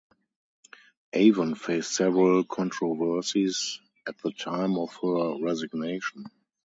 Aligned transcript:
Avon 1.13 1.53
faced 1.53 1.93
several 1.93 2.43
controversies 2.43 3.79
at 4.07 4.17
the 4.23 4.31
time 4.31 4.75
of 4.79 4.91
her 5.03 5.37
resignation. 5.39 6.25